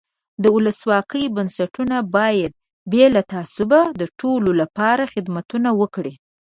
[0.43, 2.51] د ولسواکۍ بنسټونه باید
[2.91, 6.13] بې له تعصبه د ټولو له پاره خدمتونه وکړي.